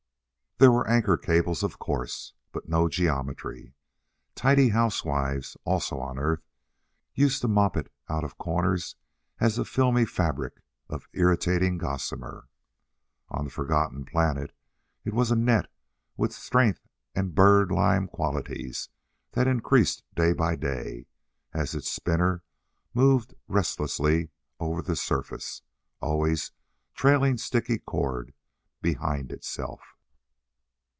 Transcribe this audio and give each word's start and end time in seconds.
There 0.57 0.71
were 0.71 0.87
anchor 0.87 1.17
cables, 1.17 1.63
of 1.63 1.79
course, 1.79 2.33
but 2.51 2.69
no 2.69 2.87
geometry. 2.87 3.73
Tidy 4.35 4.69
housewives 4.69 5.57
also 5.65 5.97
on 5.99 6.19
Earth 6.19 6.43
used 7.15 7.41
to 7.41 7.47
mop 7.47 7.75
it 7.75 7.91
out 8.07 8.23
of 8.23 8.37
corners 8.37 8.95
as 9.39 9.57
a 9.57 9.65
filmy 9.65 10.05
fabric 10.05 10.61
of 10.87 11.07
irritating 11.13 11.79
gossamer. 11.79 12.47
On 13.29 13.45
the 13.45 13.49
forgotten 13.49 14.05
planet 14.05 14.55
it 15.03 15.15
was 15.15 15.31
a 15.31 15.35
net 15.35 15.65
with 16.15 16.31
strength 16.31 16.85
and 17.15 17.33
bird 17.33 17.71
lime 17.71 18.07
qualities 18.07 18.89
that 19.31 19.47
increased 19.47 20.03
day 20.13 20.31
by 20.31 20.55
day, 20.55 21.07
as 21.53 21.73
its 21.73 21.89
spinner 21.89 22.43
moved 22.93 23.33
restlessly 23.47 24.29
over 24.59 24.83
the 24.83 24.95
surface, 24.95 25.63
always 26.01 26.51
trailing 26.93 27.37
sticky 27.39 27.79
cord 27.79 28.35
behind 28.83 29.31
itself. 29.31 29.81